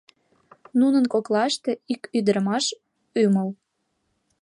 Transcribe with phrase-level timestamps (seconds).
[0.79, 2.65] Нунын коклаште— ик ӱдырамаш
[3.23, 3.49] ӱмыл...